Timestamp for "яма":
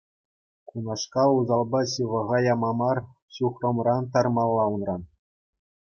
2.53-2.71